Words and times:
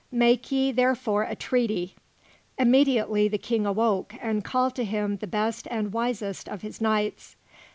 Make 0.11 0.51
ye, 0.51 0.71
therefore, 0.71 1.25
a 1.29 1.35
treaty." 1.35 1.93
Immediately, 2.57 3.27
the 3.27 3.37
King 3.37 3.67
awoke 3.67 4.15
and 4.19 4.43
called 4.43 4.73
to 4.77 4.83
him 4.83 5.17
the 5.17 5.27
best 5.27 5.67
and 5.69 5.93
wisest 5.93 6.49
of 6.49 6.63
his 6.63 6.81
knights. 6.81 7.35